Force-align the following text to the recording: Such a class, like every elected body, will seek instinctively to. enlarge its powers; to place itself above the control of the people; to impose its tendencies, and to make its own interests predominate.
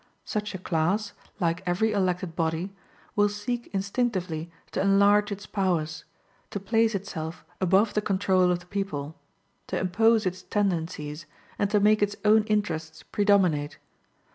Such 0.25 0.55
a 0.55 0.57
class, 0.57 1.13
like 1.39 1.61
every 1.67 1.91
elected 1.91 2.35
body, 2.35 2.73
will 3.15 3.29
seek 3.29 3.67
instinctively 3.71 4.49
to. 4.71 4.81
enlarge 4.81 5.31
its 5.31 5.45
powers; 5.45 6.05
to 6.49 6.59
place 6.59 6.95
itself 6.95 7.45
above 7.61 7.93
the 7.93 8.01
control 8.01 8.49
of 8.49 8.57
the 8.57 8.65
people; 8.65 9.15
to 9.67 9.77
impose 9.79 10.25
its 10.25 10.41
tendencies, 10.41 11.27
and 11.59 11.69
to 11.69 11.79
make 11.79 12.01
its 12.01 12.15
own 12.25 12.45
interests 12.45 13.03
predominate. 13.03 13.77